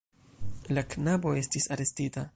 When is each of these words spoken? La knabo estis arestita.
La 0.77 0.83
knabo 0.95 1.37
estis 1.43 1.71
arestita. 1.77 2.29